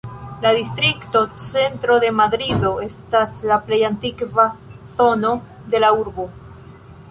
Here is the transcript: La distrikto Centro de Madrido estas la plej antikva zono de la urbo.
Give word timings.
La 0.43 0.51
distrikto 0.59 1.19
Centro 1.47 1.97
de 2.05 2.09
Madrido 2.21 2.71
estas 2.87 3.37
la 3.51 3.61
plej 3.69 3.81
antikva 3.91 4.49
zono 4.97 5.37
de 5.75 5.87
la 5.87 5.95
urbo. 6.03 6.29